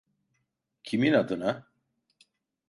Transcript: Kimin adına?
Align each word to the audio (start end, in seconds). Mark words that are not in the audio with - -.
Kimin 0.83 1.13
adına? 1.13 1.67